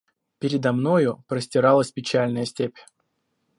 Передо 0.39 0.73
мною 0.73 1.23
простиралась 1.27 1.91
печальная 1.91 2.45
степь. 2.45 2.79